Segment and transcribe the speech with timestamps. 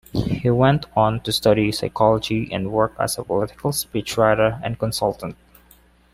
[0.13, 5.37] He went on to study psychology and work as a political speechwriter and consultant.